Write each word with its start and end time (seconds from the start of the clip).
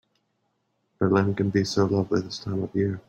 Berlin 0.97 1.35
can 1.35 1.51
be 1.51 1.63
so 1.63 1.85
lovely 1.85 2.21
this 2.21 2.39
time 2.39 2.63
of 2.63 2.73
year. 2.73 2.99